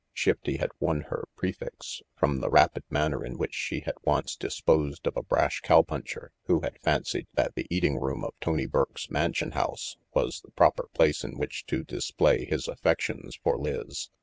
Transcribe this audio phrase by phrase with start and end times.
[0.13, 5.05] Shifty had won her prefix from the rapid manner in which she had once disposed
[5.05, 9.11] of a brash cow puncher who had fancied that the eating room of Tony Burke's
[9.11, 14.09] "Mansion House" was the proper place in which to display his affections for Lizz.